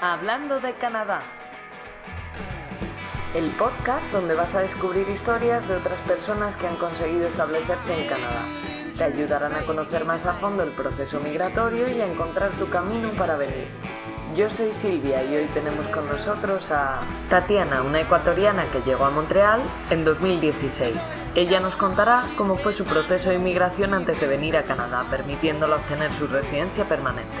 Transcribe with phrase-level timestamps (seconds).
[0.00, 1.22] Hablando de Canadá.
[3.34, 8.06] El podcast donde vas a descubrir historias de otras personas que han conseguido establecerse en
[8.06, 8.42] Canadá.
[8.98, 13.08] Te ayudarán a conocer más a fondo el proceso migratorio y a encontrar tu camino
[13.12, 13.68] para venir.
[14.36, 17.00] Yo soy Silvia y hoy tenemos con nosotros a
[17.30, 20.92] Tatiana, una ecuatoriana que llegó a Montreal en 2016.
[21.34, 25.76] Ella nos contará cómo fue su proceso de inmigración antes de venir a Canadá, permitiéndola
[25.76, 27.38] obtener su residencia permanente.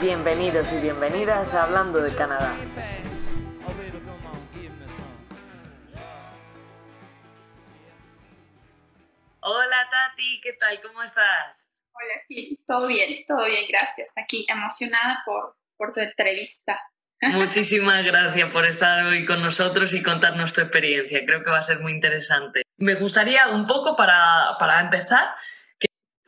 [0.00, 2.56] Bienvenidos y bienvenidas a Hablando de Canadá.
[9.40, 10.80] Hola Tati, ¿qué tal?
[10.80, 11.74] ¿Cómo estás?
[11.92, 14.14] Hola, sí, todo bien, todo bien, gracias.
[14.16, 16.80] Aquí emocionada por, por tu entrevista.
[17.20, 21.26] Muchísimas gracias por estar hoy con nosotros y contarnos tu experiencia.
[21.26, 22.62] Creo que va a ser muy interesante.
[22.78, 25.34] Me gustaría un poco para, para empezar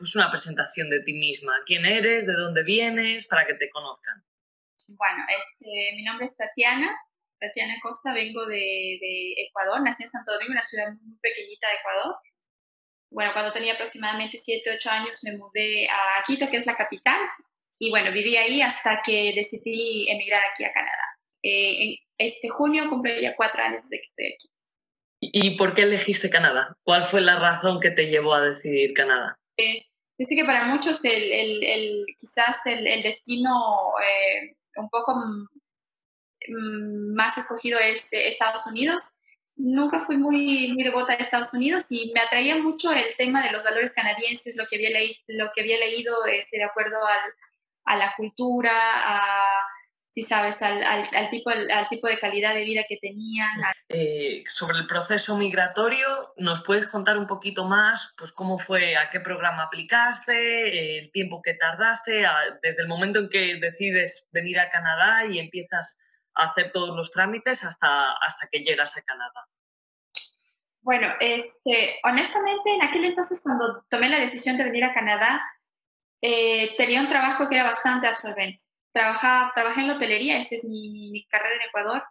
[0.03, 1.53] pues una presentación de ti misma.
[1.65, 2.27] ¿Quién eres?
[2.27, 3.25] ¿De dónde vienes?
[3.27, 4.21] Para que te conozcan.
[4.87, 6.93] Bueno, este, mi nombre es Tatiana,
[7.39, 11.75] Tatiana Costa, vengo de, de Ecuador, nací en Santo Domingo, una ciudad muy pequeñita de
[11.75, 12.15] Ecuador.
[13.11, 17.21] Bueno, cuando tenía aproximadamente 7, 8 años me mudé a Quito, que es la capital,
[17.79, 21.17] y bueno, viví ahí hasta que decidí emigrar aquí a Canadá.
[21.43, 24.49] Eh, en este junio cumple ya cuatro años desde que estoy aquí.
[25.21, 26.75] ¿Y por qué elegiste Canadá?
[26.83, 29.39] ¿Cuál fue la razón que te llevó a decidir Canadá?
[29.57, 29.85] Eh,
[30.17, 35.15] dice que para muchos el, el, quizás el, destino eh, un poco
[37.15, 39.03] más escogido es Estados Unidos.
[39.55, 43.51] Nunca fui muy, muy devota de Estados Unidos y me atraía mucho el tema de
[43.51, 47.33] los valores canadienses, lo que había, leído, lo que había leído este, de acuerdo al,
[47.85, 49.61] a la cultura, a,
[50.13, 53.49] si sabes, al, al, tipo, al, tipo de calidad de vida que tenían.
[53.89, 59.09] Eh, sobre el proceso migratorio, ¿nos puedes contar un poquito más pues, cómo fue, a
[59.09, 62.25] qué programa aplicaste, el tiempo que tardaste,
[62.61, 65.97] desde el momento en que decides venir a Canadá y empiezas
[66.35, 69.47] a hacer todos los trámites hasta, hasta que llegas a Canadá?
[70.81, 75.41] Bueno, este, honestamente, en aquel entonces cuando tomé la decisión de venir a Canadá,
[76.21, 78.61] eh, tenía un trabajo que era bastante absorbente.
[78.93, 82.03] Trabajaba, trabajé en la hotelería, esa es mi, mi, carrera en Ecuador.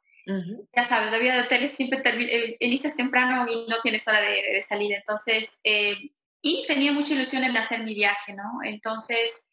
[0.77, 4.43] Ya sabes, la vida de hoteles siempre eh, inicias temprano y no tienes hora de,
[4.53, 4.93] de salir.
[4.93, 5.97] Entonces, eh,
[6.41, 8.61] y tenía mucha ilusión en hacer mi viaje, ¿no?
[8.65, 9.49] Entonces,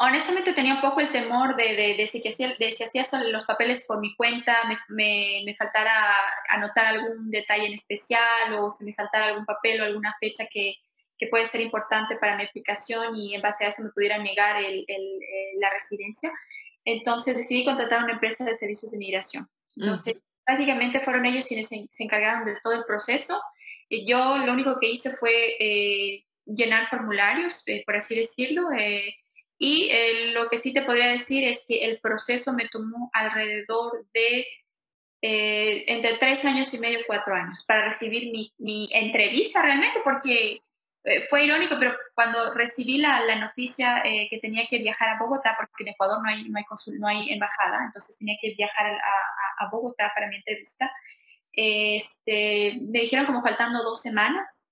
[0.00, 3.44] honestamente tenía un poco el temor de, de, de, si, hacía, de si hacía los
[3.44, 6.16] papeles por mi cuenta, me, me, me, faltara
[6.48, 10.76] anotar algún detalle en especial o se me saltara algún papel o alguna fecha que,
[11.20, 14.56] que puede ser importante para mi aplicación y en base a eso me pudiera negar
[14.56, 15.20] el, el,
[15.58, 16.32] la residencia.
[16.82, 19.46] Entonces decidí contratar una empresa de servicios de migración.
[19.76, 20.16] Entonces,
[20.46, 23.38] prácticamente fueron ellos quienes se, se, encargaron de todo el proceso.
[23.90, 28.72] Y yo lo único que hice fue eh, llenar formularios, eh, por así decirlo.
[28.72, 29.14] Eh,
[29.58, 29.90] y
[30.32, 34.46] lo que sí te podría decir es que el proceso me tomó alrededor de
[35.22, 40.62] entre tres años y medio, cuatro años para recibir mi, mi entrevista realmente, porque
[41.04, 45.18] eh, fue irónico, pero cuando recibí la, la noticia eh, que tenía que viajar a
[45.18, 48.54] Bogotá, porque en Ecuador no hay, no hay, consul, no hay embajada, entonces tenía que
[48.54, 50.90] viajar a, a, Bogotá para mi entrevista,
[51.52, 54.66] este, me dijeron como faltando dos semanas.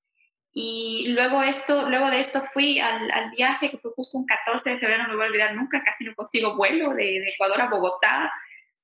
[0.52, 4.70] Y luego, esto, luego de esto fui al, al, viaje, que fue justo un 14
[4.70, 7.60] de febrero, no me voy a olvidar nunca, casi no consigo vuelo de, de Ecuador
[7.60, 8.32] a Bogotá.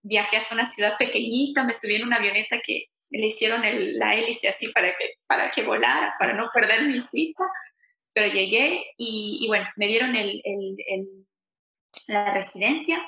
[0.03, 4.15] Viajé hasta una ciudad pequeñita, me subí en una avioneta que le hicieron el, la
[4.15, 7.45] hélice así para que, para que volara, para no perder mi cita,
[8.13, 11.27] pero llegué y, y bueno, me dieron el, el,
[12.07, 13.01] la residencia.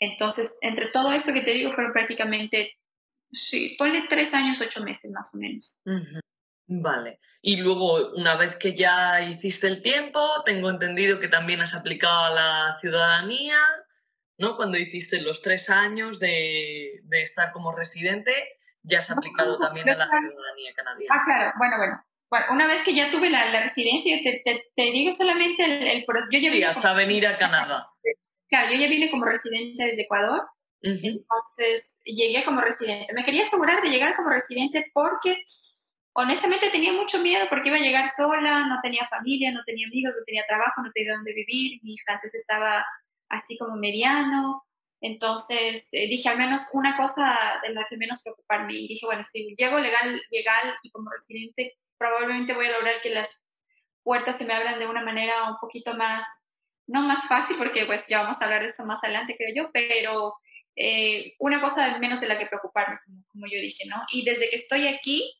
[0.00, 2.74] Entonces, entre todo esto que te digo, fueron prácticamente,
[3.32, 5.78] sí, ponle tres años, ocho meses más o menos.
[6.66, 7.20] Vale.
[7.40, 12.24] Y luego, una vez que ya hiciste el tiempo, tengo entendido que también has aplicado
[12.24, 13.58] a la ciudadanía,
[14.38, 14.56] ¿no?
[14.56, 18.32] Cuando hiciste los tres años de, de estar como residente,
[18.84, 21.14] ya has aplicado también a la ciudadanía canadiense.
[21.14, 22.04] Ah, claro, bueno, bueno.
[22.30, 25.86] Bueno, una vez que ya tuve la, la residencia, te, te, te, digo solamente el...
[25.86, 27.88] el yo ya sí, hasta como, venir a Canadá.
[28.48, 30.40] Claro, yo ya vine como residente desde Ecuador,
[30.82, 31.00] uh -huh.
[31.02, 33.12] entonces llegué como residente.
[33.14, 35.44] Me quería asegurar de llegar como residente porque
[36.14, 40.16] honestamente tenía mucho miedo porque iba a llegar sola, no tenía familia, no tenía amigos,
[40.18, 42.84] no tenía trabajo, no tenía dónde vivir, mi francés estaba
[43.28, 44.64] así como mediano,
[45.04, 49.22] entonces eh, dije al menos una cosa de la que menos preocuparme y dije, bueno,
[49.22, 53.44] si llego legal, legal y como residente, probablemente voy a lograr que las
[54.02, 56.26] puertas se me abran de una manera un poquito más,
[56.86, 59.70] no más fácil, porque pues ya vamos a hablar de eso más adelante, creo yo,
[59.74, 60.36] pero
[60.74, 63.96] eh, una cosa menos de la que preocuparme, como, como, yo dije, ¿no?
[64.10, 65.34] Y desde que estoy aquí,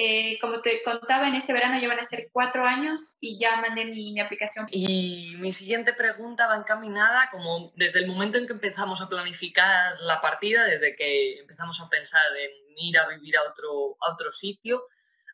[0.00, 3.60] Eh, como te contaba, en este verano ya van a ser cuatro años y ya
[3.60, 4.68] mandé mi, mi, aplicación.
[4.70, 9.98] Y mi siguiente pregunta va encaminada como desde el momento en que empezamos a planificar
[10.02, 14.30] la partida, desde que empezamos a pensar en ir a vivir a otro, a otro
[14.30, 14.84] sitio,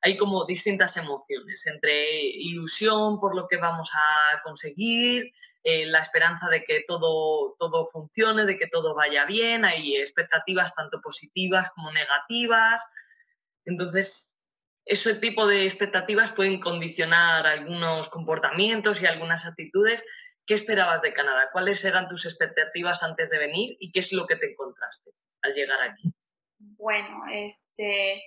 [0.00, 5.30] hay como distintas emociones, entre ilusión por lo que vamos a conseguir,
[5.62, 10.74] eh, la esperanza de que todo, todo funcione, de que todo vaya bien, hay expectativas
[10.74, 12.82] tanto positivas como negativas.
[13.66, 14.30] Entonces,
[14.86, 20.04] ese tipo de expectativas pueden condicionar algunos comportamientos y algunas actitudes.
[20.46, 21.48] ¿Qué esperabas de Canadá?
[21.52, 25.10] ¿Cuáles eran tus expectativas antes de venir y qué es lo que te encontraste
[25.42, 26.12] al llegar aquí?
[26.58, 28.22] Bueno, este,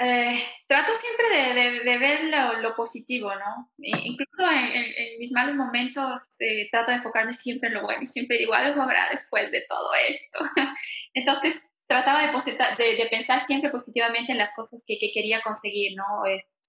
[0.00, 2.24] eh, trato siempre de, de, ver
[2.60, 3.72] lo, positivo, ¿no?
[3.78, 8.38] incluso en, mis malos momentos eh, trato de enfocarme siempre en lo bueno y siempre
[8.38, 10.38] digo algo habrá después de todo esto.
[11.14, 12.32] Entonces trataba de,
[12.78, 16.04] de, de, pensar siempre positivamente en las cosas que, que quería conseguir, ¿no?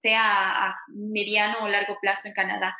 [0.02, 0.22] sea
[0.66, 2.74] a mediano o largo plazo en Canadá.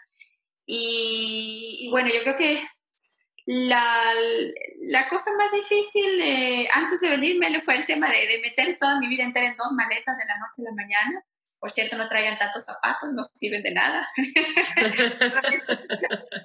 [0.66, 2.62] Y, y bueno, yo creo que
[3.46, 4.14] la,
[4.78, 8.98] la, cosa más difícil eh, antes de venirme fue el tema de, de, meter toda
[8.98, 11.24] mi vida entera en dos maletas de la noche a la mañana.
[11.60, 14.08] Por cierto, no traigan tantos zapatos, no sirven de nada.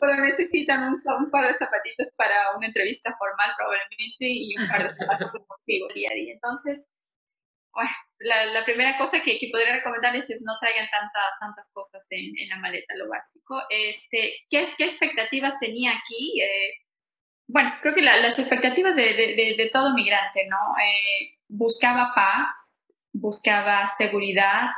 [0.01, 4.83] Pero necesitan un, un, par de zapatitos para una entrevista formal probablemente y un par
[4.83, 6.33] de zapatos deportivos día a día.
[6.33, 6.89] Entonces,
[7.71, 12.05] bueno, la, la, primera cosa que, que, podría recomendarles es no traigan tanta, tantas cosas
[12.09, 13.61] en, en, la maleta, lo básico.
[13.69, 16.41] Este, ¿qué, ¿Qué expectativas tenía aquí?
[16.41, 16.73] Eh,
[17.47, 20.57] bueno, creo que las expectativas de, de, de, todo migrante, ¿no?
[20.81, 22.81] Eh, buscaba paz,
[23.13, 24.69] buscaba seguridad,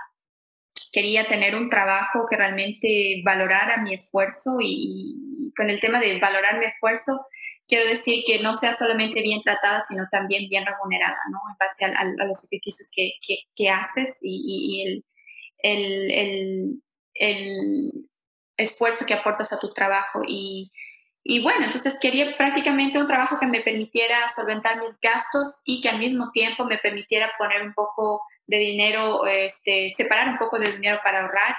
[0.97, 6.57] quería tener un trabajo que realmente valorara mi esfuerzo y, con el tema de valorar
[6.57, 7.23] mi esfuerzo,
[7.67, 11.37] quiero decir que no sea solamente bien tratada, sino también bien remunerada, ¿no?
[11.51, 15.05] En base a, a, los sacrificios que, que, que haces y, y el,
[15.59, 16.81] el, el,
[17.13, 17.91] el,
[18.57, 20.23] esfuerzo que aportas a tu trabajo.
[20.27, 20.71] Y,
[21.23, 25.89] y bueno, entonces quería prácticamente un trabajo que me permitiera solventar mis gastos y que
[25.89, 30.71] al mismo tiempo me permitiera poner un poco de dinero, este, separar un poco de
[30.71, 31.55] dinero para ahorrar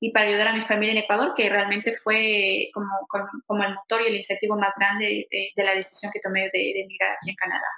[0.00, 2.88] y para ayudar a mi familia en Ecuador, que realmente fue como,
[3.46, 6.80] como, el motor y el incentivo más grande de, la decisión que tomé de, de,
[6.80, 7.68] emigrar aquí en Canadá.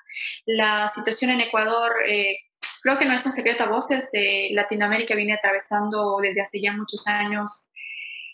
[0.47, 2.37] La situación en Ecuador, eh,
[2.83, 6.73] creo que no es un secreto a voces, eh, Latinoamérica viene atravesando desde hace ya
[6.73, 7.73] muchos años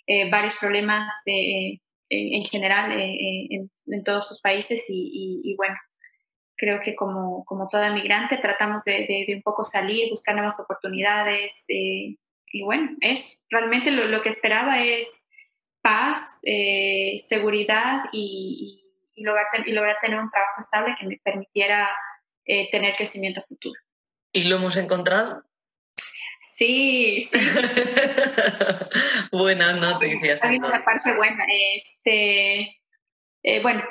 [0.06, 5.76] eh, varios problemas en general en, en, todos sus países y, y, y, bueno,
[6.58, 10.60] creo que como, como toda migrante tratamos de, de, de un poco salir, buscar nuevas
[10.60, 12.16] oportunidades eh,
[12.50, 15.26] y bueno, es realmente lo, lo, que esperaba es
[15.82, 18.82] paz, eh, seguridad y,
[19.14, 21.88] y, lograr, y lograr tener un trabajo estable que me permitiera
[22.44, 23.78] eh, tener crecimiento futuro.
[24.32, 25.42] ¿Y lo hemos encontrado?
[26.40, 27.38] Sí, sí.
[27.38, 27.60] sí.
[29.32, 30.42] Buenas noticias.
[30.42, 31.44] Ha habido una parte buena.
[31.74, 32.80] Este,
[33.42, 33.82] eh, bueno,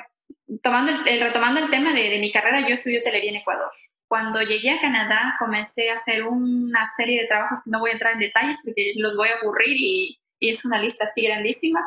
[0.62, 3.70] tomando el, retomando el tema de, de, mi carrera, yo estudié hotelería en Ecuador.
[4.08, 7.92] Cuando llegué a Canadá, comencé a hacer una serie de trabajos que no voy a
[7.94, 11.84] entrar en detalles porque los voy a aburrir y, y es una lista así grandísima.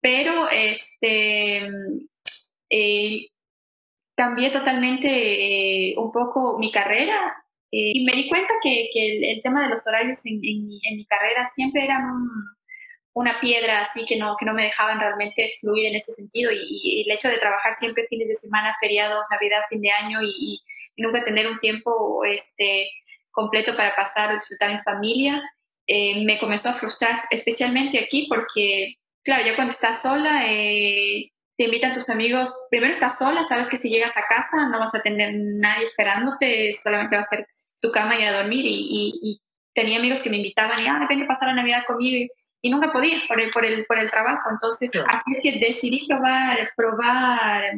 [0.00, 1.68] Pero este,
[2.70, 3.28] eh,
[4.14, 7.36] cambié totalmente eh, un poco mi carrera
[7.70, 10.68] eh, y me di cuenta que, que el, el, tema de los horarios en, en,
[10.82, 12.28] en mi, carrera siempre era un,
[13.18, 16.50] una piedra así que no, que no me dejaban realmente fluir en ese sentido.
[16.52, 20.60] Y, el hecho de trabajar siempre fines de semana, feriados, Navidad, fin de año y,
[20.96, 22.90] nunca tener un tiempo este,
[23.30, 25.40] completo para pasar o disfrutar en familia,
[25.86, 31.64] eh, me comenzó a frustrar, especialmente aquí porque, claro, ya cuando estás sola, eh, te
[31.64, 35.02] invitan tus amigos, primero estás sola, sabes que si llegas a casa no vas a
[35.02, 37.46] tener nadie esperándote, solamente va a ser
[37.80, 38.64] tu cama y a dormir.
[38.66, 39.40] Y,
[39.72, 42.28] tenía amigos que me invitaban y, ah, ven a pasar la Navidad conmigo.
[42.62, 44.50] Y, nunca podía por el, por el, por el trabajo.
[44.50, 44.98] Entonces, sí.
[45.06, 47.74] así es que decidí probar, probar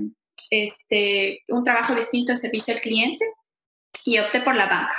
[0.51, 3.25] este, un trabajo distinto en servicio al cliente
[4.05, 4.99] y opté por la banca.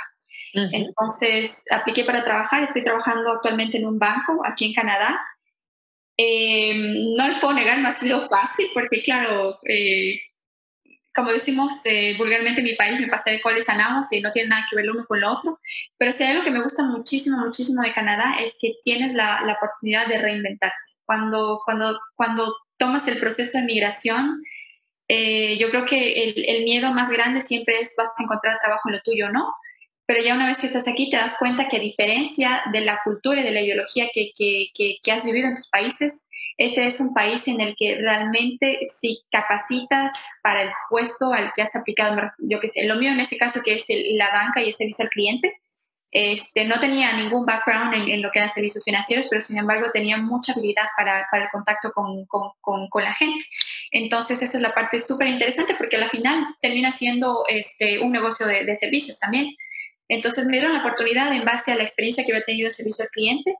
[0.54, 0.70] Uh -huh.
[0.72, 2.62] Entonces, apliqué para trabajar.
[2.62, 5.20] Estoy trabajando actualmente en un banco aquí en Canadá.
[6.16, 6.74] Eh,
[7.16, 10.20] no les puedo negar, no ha sido fácil porque, claro, eh,
[11.14, 14.48] como decimos eh, vulgarmente en mi país, me pasé de coles sanamos y no tiene
[14.50, 15.58] nada que ver uno con lo otro.
[15.98, 19.42] Pero si hay algo que me gusta muchísimo, muchísimo de Canadá es que tienes la,
[19.42, 20.76] la oportunidad de reinventarte.
[21.04, 24.42] Cuando, cuando, cuando tomas el proceso de migración,
[25.08, 28.88] eh, yo creo que el, el, miedo más grande siempre es vas a encontrar trabajo
[28.88, 29.52] en lo tuyo, ¿no?
[30.12, 33.00] Pero ya una vez que estás aquí te das cuenta que a diferencia de la
[33.02, 36.26] cultura y de la ideología que, que, que, que has vivido en tus países,
[36.58, 41.62] este es un país en el que realmente si capacitas para el puesto al que
[41.62, 44.60] has aplicado, yo que sé, lo mío en este caso que es el, la banca
[44.60, 45.62] y el servicio al cliente,
[46.10, 50.18] Este, no tenía ningún background en, lo que eran servicios financieros, pero sin embargo tenía
[50.18, 52.50] mucha habilidad para, para el contacto con, con,
[52.90, 53.42] con, la gente.
[53.92, 58.46] Entonces esa es la parte súper interesante porque al final termina siendo este, un negocio
[58.46, 59.56] de, de, servicios también.
[60.08, 63.04] Entonces me dieron la oportunidad en base a la experiencia que había tenido de servicio
[63.04, 63.54] al cliente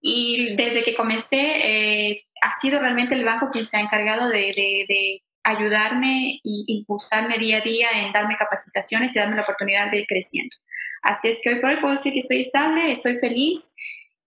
[0.00, 4.52] y desde que comencé eh, ha sido realmente el banco quien se ha encargado de,
[4.56, 9.90] de, de ayudarme y impulsarme día a día en darme capacitaciones y darme la oportunidad
[9.90, 10.54] de ir creciendo.
[11.02, 13.72] Así es que hoy por hoy puedo decir que estoy estable, estoy feliz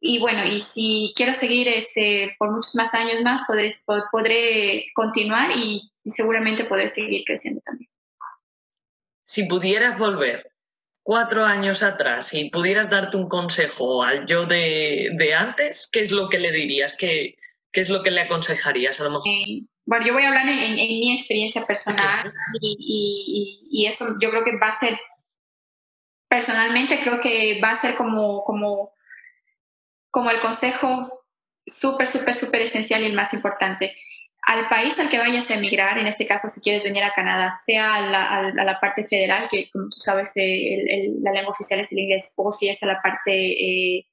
[0.08, 3.74] y bueno, y si quiero seguir este, por muchos más años más, podré,
[4.12, 7.90] podré continuar y, seguramente poder seguir creciendo también.
[9.24, 10.52] Si pudieras volver
[11.06, 16.10] cuatro años atrás y pudieras darte un consejo al yo de, de antes, ¿qué es
[16.10, 16.96] lo que le dirías?
[16.98, 17.38] ¿Qué,
[17.72, 19.28] qué es lo que le aconsejarías a lo mejor?
[19.28, 24.16] Eh, bueno, yo voy a hablar en, en, mi experiencia personal y, y, y, eso
[24.20, 25.00] yo creo que va a ser
[26.28, 28.92] personalmente creo que va a ser como, como,
[30.10, 31.24] como el consejo
[31.68, 33.96] súper, súper, súper esencial y el más importante.
[34.46, 37.52] Al país al que vayas a emigrar, en este caso si quieres venir a Canadá,
[37.66, 42.32] sea a la, parte federal, que como tú sabes la lengua oficial es el inglés,
[42.36, 44.06] o si es a la parte eh,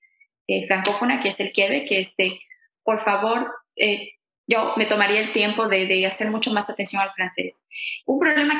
[0.48, 2.40] eh, francófona, que es el Quebec, que este,
[2.82, 4.12] por favor, eh,
[4.46, 7.64] yo me tomaría el tiempo de, de, hacer mucho más atención al francés.
[8.06, 8.58] Un problema,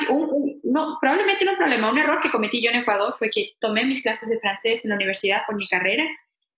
[0.63, 3.83] no, probablemente no un problema, un error que cometí yo en Ecuador fue que tomé
[3.83, 6.05] mis clases de francés en la universidad por mi carrera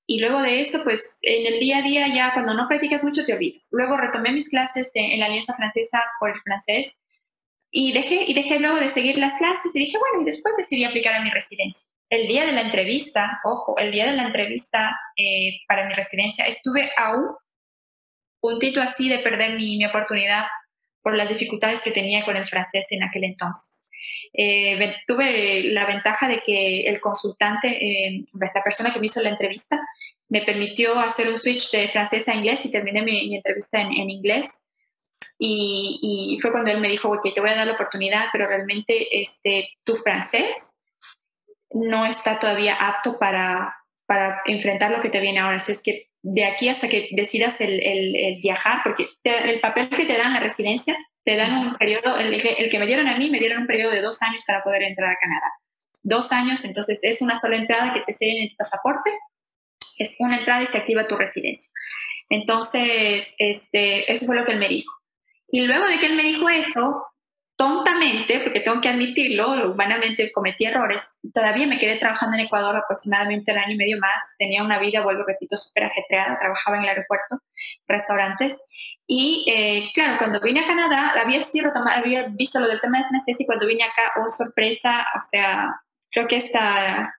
[0.07, 3.25] y luego de eso, pues en el día a día ya cuando no practicas mucho
[3.25, 3.67] te olvidas.
[3.71, 7.01] Luego retomé mis clases en la Alianza Francesa por el francés
[7.71, 10.85] y dejé, y dejé luego de seguir las clases y dije, bueno, y después decidí
[10.85, 11.87] aplicar a mi residencia.
[12.09, 16.45] El día de la entrevista, ojo, el día de la entrevista eh, para mi residencia,
[16.45, 17.35] estuve aún
[18.39, 20.45] puntito así de perder mi, mi, oportunidad
[21.01, 23.84] por las dificultades que tenía con el francés en aquel entonces.
[24.37, 29.29] Eh, tuve la ventaja de que el consultante, eh, la persona que me hizo la
[29.29, 29.79] entrevista,
[30.27, 33.93] me permitió hacer un switch de francés a inglés y terminé mi, mi entrevista en,
[33.93, 34.63] en inglés.
[35.37, 35.99] Y,
[36.35, 39.19] y, fue cuando él me dijo, ok, te voy a dar la oportunidad, pero realmente
[39.19, 40.75] este, tu francés
[41.71, 43.75] no está todavía apto para,
[44.05, 45.57] para enfrentar lo que te viene ahora.
[45.57, 50.05] Así es que de aquí hasta que decidas el, el, viajar, porque el papel que
[50.05, 53.39] te dan la residencia, te dan un periodo, el, que me dieron a mí, me
[53.39, 55.51] dieron un periodo de dos años para poder entrar a Canadá.
[56.03, 59.11] Dos años, entonces es una sola entrada que te sellen en tu pasaporte,
[59.97, 61.69] es una entrada y se activa tu residencia.
[62.29, 64.93] Entonces, este, eso fue lo que él me dijo.
[65.47, 67.03] Y luego de que él me dijo eso,
[67.55, 73.51] tontamente, porque tengo que admitirlo, humanamente cometí errores, todavía me quedé trabajando en Ecuador aproximadamente
[73.51, 76.89] un año y medio más, tenía una vida, vuelvo, repito, súper ajetreada, trabajaba en el
[76.89, 77.39] aeropuerto,
[77.87, 78.61] restaurantes,
[79.07, 81.61] y eh, claro, cuando vine a Canadá, había, sí
[81.95, 85.73] había visto lo del tema de francés y cuando vine acá, oh sorpresa, o sea,
[86.11, 87.15] creo que esta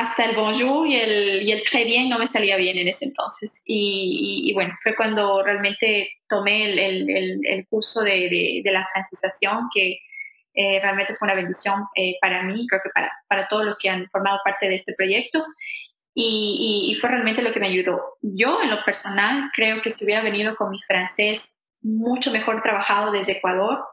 [0.00, 3.04] hasta el bonjour y el, y el très bien no me salía bien en ese
[3.04, 3.60] entonces.
[3.66, 9.98] Y, bueno, fue cuando realmente tomé el, el, el curso de, de, la francización, que
[10.54, 13.90] eh, realmente fue una bendición eh, para mí, creo que para, para todos los que
[13.90, 15.44] han formado parte de este proyecto.
[16.14, 18.16] Y, y, fue realmente lo que me ayudó.
[18.22, 23.12] Yo, en lo personal, creo que si hubiera venido con mi francés mucho mejor trabajado
[23.12, 23.84] desde Ecuador,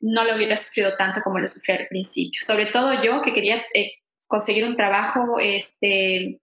[0.00, 2.40] no lo hubiera sufrido tanto como lo sufrí al principio.
[2.42, 3.92] Sobre todo yo, que quería eh,
[4.28, 6.40] conseguir un trabajo este,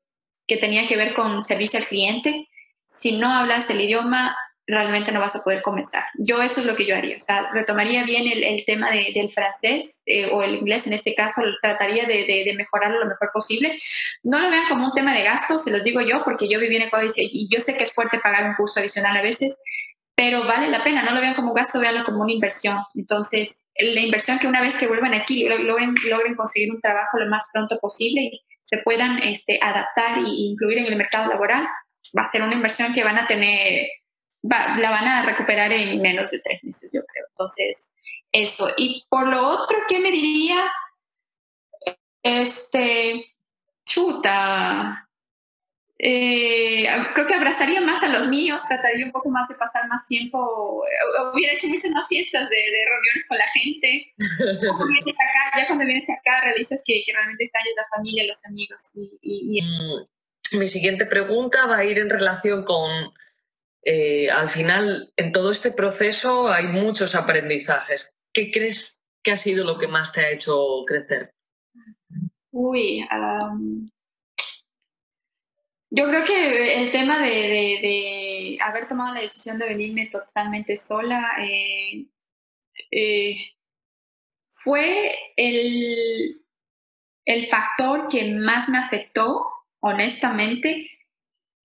[0.47, 2.49] que tenía que ver con servicio al cliente,
[2.85, 4.35] si no hablas el idioma,
[4.67, 6.03] realmente no vas a poder comenzar.
[6.15, 9.11] Yo eso es lo que yo haría, o sea, retomaría bien el, el tema de,
[9.13, 13.05] del francés eh, o el inglés en este caso, trataría de, de, de, mejorarlo lo
[13.05, 13.79] mejor posible.
[14.23, 16.75] No lo vean como un tema de gasto, se los digo yo, porque yo viví
[16.75, 19.59] en Ecuador y yo sé que es fuerte pagar un curso adicional a veces,
[20.15, 22.77] pero vale la pena, no lo vean como un gasto, veanlo como una inversión.
[22.95, 27.29] Entonces, la inversión que una vez que vuelvan aquí logren, logren conseguir un trabajo lo
[27.29, 31.67] más pronto posible y se puedan este, adaptar e incluir en el mercado laboral,
[32.17, 33.87] va a ser una inversión que van a tener,
[34.41, 37.25] la van a recuperar en menos de tres meses, yo creo.
[37.29, 37.89] Entonces,
[38.31, 38.69] eso.
[38.77, 40.71] Y por lo otro, ¿qué me diría?
[42.23, 43.21] Este,
[43.85, 45.04] chuta,
[45.97, 50.05] eh, creo que abrazaría más a los míos, trataría un poco más de pasar más
[50.05, 54.13] tiempo, eh, hubiera hecho muchas más fiestas de, de reuniones con la gente.
[54.19, 58.91] ya cuando vienes acá realizas que, que realmente extrañas la familia, los amigos.
[58.93, 63.13] Y, y, mm, Mi siguiente pregunta va a ir en relación con,
[63.83, 68.13] eh, al final, en todo este proceso hay muchos aprendizajes.
[68.33, 71.33] ¿Qué crees que ha sido lo que más te ha hecho crecer?
[72.51, 73.89] Uy, um,
[75.95, 81.35] yo creo que el tema de, de, haber tomado la decisión de venirme totalmente sola
[81.39, 82.05] eh,
[82.91, 83.37] eh,
[84.51, 86.41] fue el,
[87.23, 89.47] el factor que más me afectó,
[89.79, 90.89] honestamente,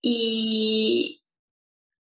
[0.01, 1.21] y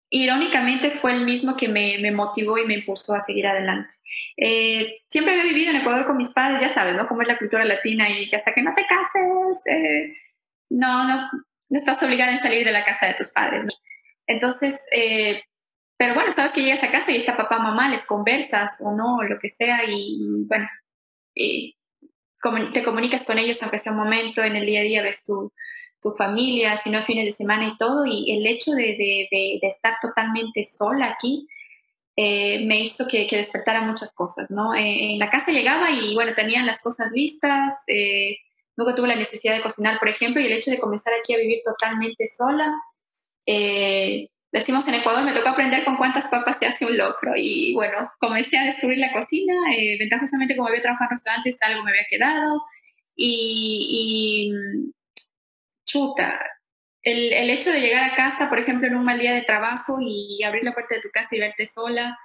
[0.09, 3.95] irónicamente fue el mismo que me, me motivó y me impulsó a seguir adelante.
[4.37, 7.09] Eh, siempre había vivido en Ecuador con mis padres, ya sabes, ¿no?
[7.09, 9.65] Cómo es la cultura latina y que hasta que no te cases,
[10.69, 11.29] no, no,
[11.71, 13.65] no estás obligada a salir de la casa de tus padres.
[14.27, 15.43] Entonces, eh,
[15.97, 19.23] pero bueno, sabes que llegas a casa y está papá, mamá, les conversas o no,
[19.23, 20.67] lo que sea, y bueno,
[22.73, 25.53] te comunicas con ellos aunque sea un momento, en el día a día ves tu,
[26.01, 29.97] tu familia, sino fines de semana y todo, y el hecho de, de, de, estar
[30.01, 31.47] totalmente sola aquí
[32.17, 34.75] eh, me hizo que, que, despertara muchas cosas, ¿no?
[34.75, 38.39] Eh, en la casa llegaba y, bueno, tenían las cosas listas, eh,
[38.77, 41.39] nunca tuve la necesidad de cocinar, por ejemplo, y el hecho de comenzar aquí a
[41.39, 42.73] vivir totalmente sola,
[44.53, 48.11] decimos en Ecuador, me tocó aprender con cuántas papas se hace un locro, y bueno,
[48.19, 49.55] comencé a descubrir la cocina,
[49.99, 52.63] ventajosamente como había trabajado en restaurantes, algo me había quedado,
[53.15, 54.93] y, y
[55.85, 56.41] chuta,
[57.03, 59.99] el, el, hecho de llegar a casa, por ejemplo, en un mal día de trabajo
[60.01, 62.19] y abrir la puerta de tu casa y verte sola,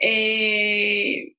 [0.00, 1.34] eh,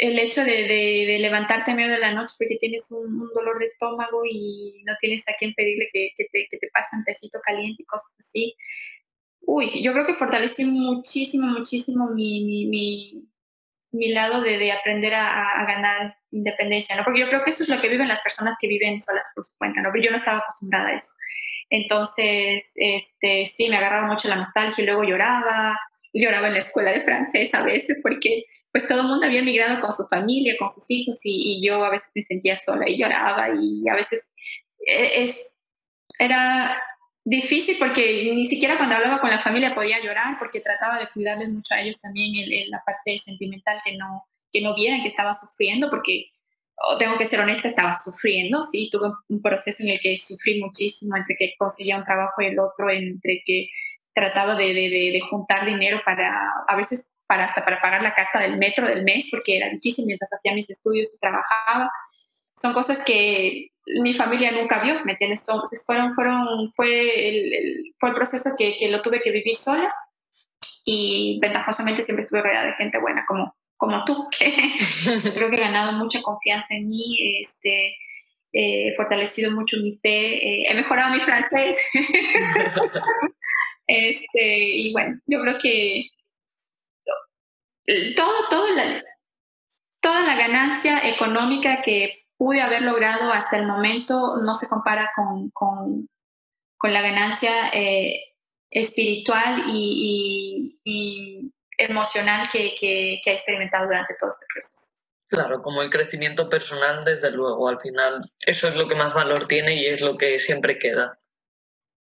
[0.00, 3.66] el hecho de, de, levantarte en medio de la noche porque tienes un, dolor de
[3.66, 7.38] estómago y no tienes a quién pedirle que, que, te, que te pase un tecito
[7.42, 8.54] caliente y cosas así.
[9.40, 13.28] Uy, yo creo que fortalecí muchísimo, muchísimo mi, mi, mi,
[13.92, 17.04] mi lado de, de aprender a, a, ganar independencia, ¿no?
[17.04, 19.44] Porque yo creo que eso es lo que viven las personas que viven solas por
[19.44, 19.90] su cuenta, ¿no?
[19.92, 21.12] Pero yo no estaba acostumbrada a eso.
[21.68, 25.78] Entonces, este, sí, me agarraba mucho la nostalgia y luego lloraba,
[26.12, 29.80] lloraba en la escuela de francés a veces porque pues todo el mundo había migrado
[29.80, 33.48] con su familia, con sus hijos y, yo a veces me sentía sola y lloraba
[33.60, 34.28] y a veces
[34.86, 35.56] e, es,
[36.18, 36.80] era
[37.24, 41.50] difícil porque ni siquiera cuando hablaba con la familia podía llorar porque trataba de cuidarles
[41.50, 45.34] mucho a ellos también en, la parte sentimental que no, que no vieran que estaba
[45.34, 46.30] sufriendo porque
[46.76, 50.60] oh, tengo que ser honesta, estaba sufriendo, sí, tuve un proceso en el que sufrí
[50.60, 53.68] muchísimo entre que conseguía un trabajo y el otro, entre que
[54.14, 58.88] trataba de, juntar dinero para, a veces para hasta para pagar la carta del metro
[58.88, 61.88] del mes porque era difícil mientras hacía mis estudios y trabajaba
[62.60, 63.68] son cosas que
[64.02, 65.46] mi familia nunca vio, ¿me entiendes?
[65.86, 69.94] fueron, fueron, fue, el, fue el proceso que, que, lo tuve que vivir sola
[70.84, 74.52] y ventajosamente siempre estuve rodeada de gente buena como, como tú, que
[75.34, 77.96] creo que he ganado mucha confianza en mí, este,
[78.52, 81.82] eh, he fortalecido mucho mi fe, eh, he mejorado mi francés.
[83.86, 86.08] este, y bueno, yo creo que
[88.16, 89.02] todo, todo la,
[90.00, 95.50] toda la ganancia económica que pude haber logrado hasta el momento no se compara con,
[95.50, 96.08] con,
[96.78, 98.34] con la ganancia eh,
[98.70, 104.90] espiritual y, y, emocional que, que, que, he experimentado durante todo este proceso.
[105.28, 109.46] Claro, como el crecimiento personal, desde luego, al final eso es lo que más valor
[109.46, 111.18] tiene y es lo que siempre queda.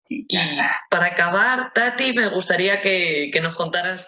[0.01, 0.51] Sí, claro.
[0.51, 0.57] Y
[0.89, 4.07] para acabar, Tati, me gustaría que, que nos contaras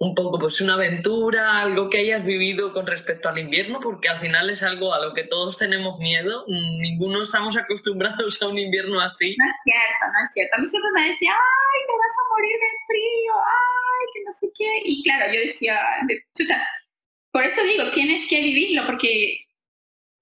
[0.00, 4.20] un poco pues una aventura, algo que hayas vivido con respecto al invierno, porque al
[4.20, 9.00] final es algo a lo que todos tenemos miedo, ninguno estamos acostumbrados a un invierno
[9.00, 9.34] así.
[9.36, 10.56] No es cierto, no es cierto.
[10.56, 14.32] A mí siempre me decía, ay, te vas a morir de frío, ay, que no
[14.32, 14.82] sé qué.
[14.84, 15.80] Y claro, yo decía,
[16.36, 16.68] chuta,
[17.32, 19.46] por eso digo, tienes que vivirlo, porque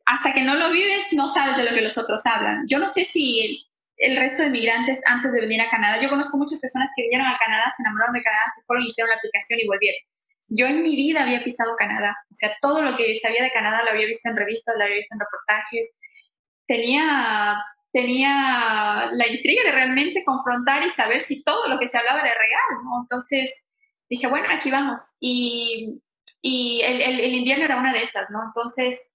[0.07, 2.65] hasta que no lo vives no sabes de lo que los otros hablan.
[2.67, 6.01] Yo no sé si el resto de migrantes antes de venir a Canadá.
[6.01, 9.11] Yo conozco muchas personas que vinieron a Canadá, se enamoraron de Canadá, se fueron, hicieron
[9.11, 10.01] la aplicación y volvieron.
[10.49, 13.83] Yo en mi vida había pisado Canadá, o sea, todo lo que sabía de Canadá
[13.83, 15.91] lo había visto en revistas, lo había visto en reportajes.
[16.67, 17.57] Tenía,
[17.93, 22.35] tenía la intriga de realmente confrontar y saber si todo lo que se hablaba era
[22.39, 22.81] real.
[23.03, 23.65] Entonces
[24.09, 25.01] dije, bueno, aquí vamos.
[25.21, 26.01] Y,
[26.43, 28.41] y el, invierno era una de esas, ¿no?
[28.45, 29.11] Entonces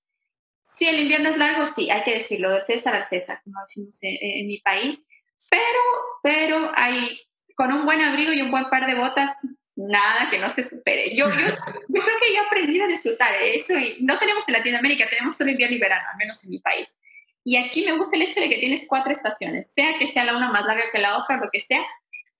[0.61, 3.97] Sí, el invierno es largo, sí, hay que decirlo, de César al César, como decimos
[4.01, 5.07] en, mi país,
[5.49, 5.79] pero,
[6.21, 7.19] pero hay,
[7.55, 9.39] con un buen abrigo y un buen par de botas,
[9.75, 11.15] nada que no se supere.
[11.15, 11.47] Yo, yo,
[11.87, 15.51] yo creo que yo aprendí a disfrutar eso y no tenemos en Latinoamérica, tenemos solo
[15.51, 16.95] invierno y verano, al menos en mi país.
[17.43, 20.37] Y aquí me gusta el hecho de que tienes cuatro estaciones, sea que sea la
[20.37, 21.81] una más larga que la otra, lo que sea,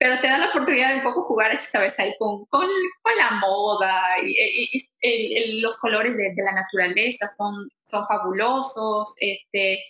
[0.01, 1.97] pero te da la oportunidad de un poco jugar, ¿sabes?
[1.99, 2.67] Ahí con, con,
[3.03, 4.67] con la moda, y,
[4.99, 9.83] y, los colores de, de, la naturaleza son, son fabulosos, este,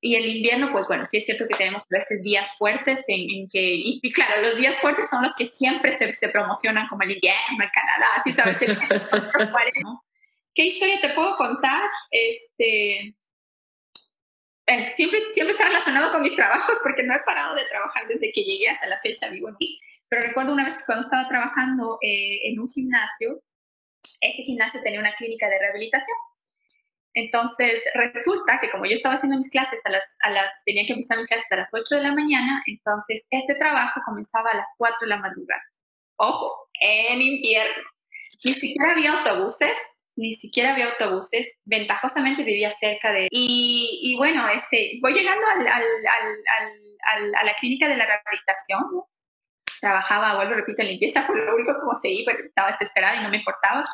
[0.00, 3.28] y el invierno, pues bueno, sí es cierto que tenemos a veces días fuertes en,
[3.28, 7.02] en que, y, claro, los días fuertes son los que siempre se, se promocionan como
[7.02, 8.78] el invierno en Canadá, así sabes, el
[9.82, 10.04] ¿no?
[10.54, 11.90] ¿Qué historia te puedo contar?
[12.12, 13.16] Este,
[14.66, 18.32] eh, siempre, siempre está relacionado con mis trabajos porque no he parado de trabajar desde
[18.32, 19.80] que llegué hasta la fecha, vivo aquí.
[20.08, 23.42] Pero recuerdo una vez cuando estaba trabajando eh, en un gimnasio,
[24.20, 26.16] este gimnasio tenía una clínica de rehabilitación.
[27.14, 30.92] Entonces, resulta que como yo estaba haciendo mis clases a las, a las, tenía que
[30.92, 34.68] empezar mis clases a las 8 de la mañana, entonces este trabajo comenzaba a las
[34.76, 35.62] 4 de la madrugada.
[36.16, 37.84] Ojo, en invierno.
[38.44, 41.46] Ni siquiera había autobuses, ni siquiera había autobuses.
[41.64, 43.28] Ventajosamente vivía cerca de...
[43.30, 45.82] Y, y bueno, este, voy llegando al, al,
[47.14, 48.82] al, a la clínica de la rehabilitación,
[49.80, 53.28] trabajaba, vuelvo, repito, en limpieza, por lo único como se iba, estaba desesperada y no
[53.28, 53.84] me importaba.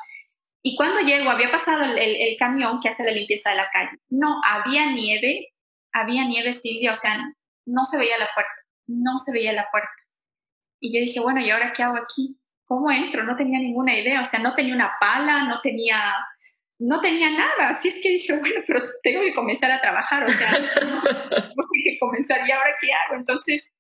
[0.63, 3.99] Y cuando llego, había pasado el, el, camión que hace la limpieza de la calle.
[4.09, 5.49] No, había nieve,
[5.93, 7.19] había nieve, Silvia, o sea,
[7.67, 8.53] no se veía la puerta,
[8.87, 9.91] no se veía la puerta.
[10.81, 12.39] Y yo dije, bueno, ¿y ahora qué hago aquí?
[12.73, 13.23] ¿Cómo entro?
[13.23, 16.01] No tenía ninguna idea, o sea, no tenía una pala, no tenía,
[16.79, 17.69] no tenía nada.
[17.69, 21.99] Así es que dije, bueno, pero tengo que comenzar a trabajar, o sea, tengo que
[22.01, 23.17] comenzar, ¿y ahora qué hago?
[23.17, 23.71] Entonces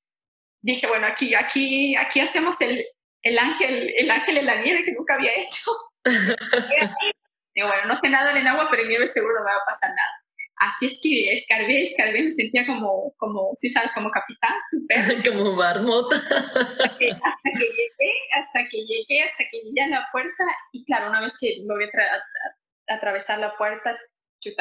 [0.61, 2.85] dije, bueno, aquí, aquí, aquí hacemos el,
[3.22, 5.70] el ángel, el ángel en la nieve que nunca había hecho.
[7.55, 9.57] Digo, bueno, no sé nada en el agua, pero en nieve seguro no me va
[9.57, 10.22] a pasar nada.
[10.62, 14.53] Así es que escarbé, escarbé, me sentía como, como si sabes, como capitán,
[15.27, 16.14] como marmota.
[16.14, 20.44] Hasta que, hasta que, llegué, hasta que llegué, hasta que llegué a la puerta.
[20.70, 23.98] Y claro, una vez que logré a, atravesar la puerta,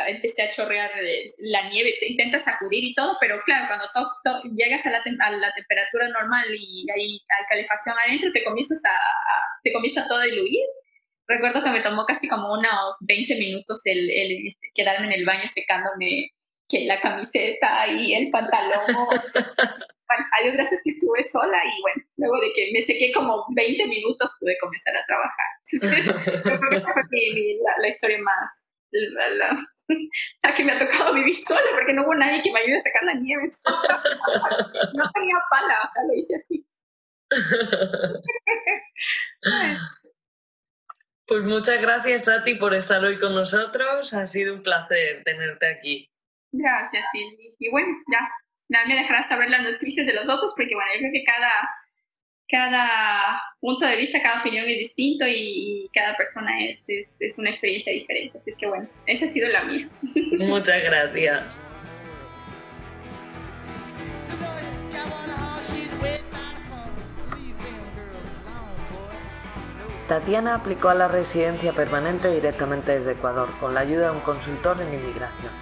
[0.08, 0.90] empecé a chorrear
[1.38, 5.54] la nieve, te intentas sacudir y todo, pero claro, cuando llegas a la, a la,
[5.54, 8.98] temperatura normal y hay, hay calefacción adentro, te comienzas a,
[9.64, 10.66] te comienza todo a diluir
[11.32, 15.26] recuerdo que me tomó casi como unos 20 minutos el, el este, quedarme en el
[15.26, 16.32] baño secándome
[16.72, 18.86] que la camiseta y el pantalón.
[19.34, 23.88] bueno, adiós, gracias que estuve sola y bueno, luego de que me sequé como 20
[23.88, 25.48] minutos pude comenzar a trabajar.
[25.72, 26.06] Entonces,
[26.44, 27.04] creo que fue
[27.82, 32.42] la, historia más, la, la, que me ha tocado vivir sola porque no hubo nadie
[32.42, 33.50] que me ayude a sacar la nieve.
[34.94, 36.66] no tenía pala, o sea, lo hice así.
[41.28, 44.14] Pues muchas gracias, Tati, por estar hoy con nosotros.
[44.14, 46.10] Ha sido un placer tenerte aquí.
[46.52, 47.56] Gracias, Silvi.
[47.60, 48.30] Y bueno, ya,
[48.68, 51.70] nada me dejarás saber las noticias de los otros, porque bueno, yo creo que cada,
[52.50, 57.50] cada punto de vista, cada opinión es distinto y, cada persona es, es, es, una
[57.50, 58.38] experiencia diferente.
[58.38, 59.90] Así que bueno, esa ha sido la mía.
[60.40, 61.70] Muchas gracias.
[70.12, 74.76] Tatiana aplicó a la residencia permanente directamente desde Ecuador, con la ayuda de un consultor
[74.82, 75.54] en inmigración.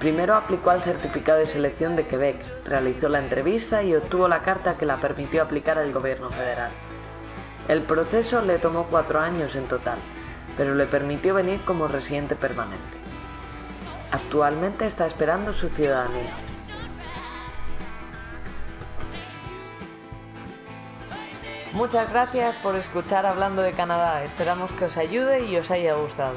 [0.00, 4.76] Primero aplicó al certificado de selección de Quebec, realizó la entrevista y obtuvo la carta
[4.76, 6.72] que la permitió aplicar al gobierno federal.
[7.68, 9.98] El proceso le tomó cuatro años en total,
[10.56, 12.98] pero le permitió venir como residente permanente.
[14.10, 16.32] Actualmente está esperando su ciudadanía.
[21.74, 24.22] Muchas gracias por escuchar Hablando de Canadá.
[24.22, 26.36] Esperamos que os ayude y os haya gustado.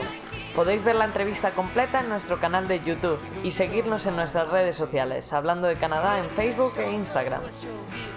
[0.56, 4.76] Podéis ver la entrevista completa en nuestro canal de YouTube y seguirnos en nuestras redes
[4.76, 7.44] sociales, Hablando de Canadá en Facebook e Instagram.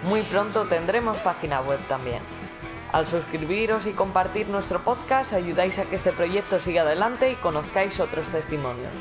[0.03, 2.23] Muy pronto tendremos página web también.
[2.91, 7.99] Al suscribiros y compartir nuestro podcast ayudáis a que este proyecto siga adelante y conozcáis
[7.99, 8.97] otros testimonios.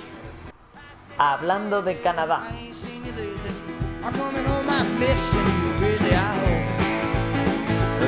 [1.17, 2.43] Hablando de Canadá.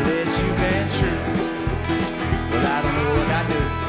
[0.05, 1.23] that you've been true.
[2.51, 3.82] Well, I don't know what I do.